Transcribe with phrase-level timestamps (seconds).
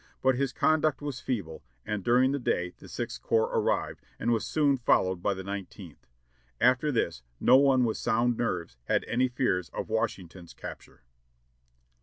[0.23, 4.47] But his conduct was feeble, and during the day the Sixth Corps arrived, and was
[4.47, 6.07] soon followed by the Nineteenth.
[6.59, 11.03] After this no one with sound nerves had any fears of Washington's capture."